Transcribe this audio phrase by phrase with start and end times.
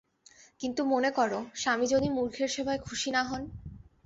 [0.61, 3.41] কিন্তু মনে করো, স্বামী যদি মূর্খের সেবায় খুশি না হন?